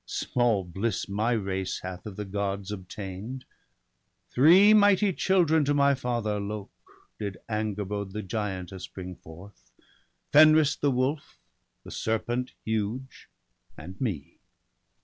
[0.07, 3.41] Small bliss my race hath of the Gods obtain'd.
[3.41, 4.33] i6o BALDER DEAD.
[4.33, 6.71] Three mighty children to my father Lok
[7.19, 9.69] Did Angerbode, the giantess, bring forth—
[10.33, 11.37] Fenris the wolf,
[11.83, 13.29] the serpent huge,
[13.77, 14.39] and me.